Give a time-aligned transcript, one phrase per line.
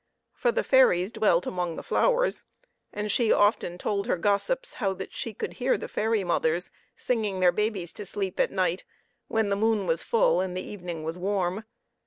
[0.33, 2.45] For the fairies dwelt among the flowers,
[2.91, 7.39] and she often told her gossips how that she could hear the fairy mothers singing
[7.39, 8.83] their babies to sleep at night,
[9.27, 11.65] when the moon was full and the evening was warm.